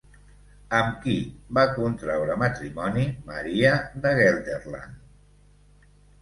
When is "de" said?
4.07-4.15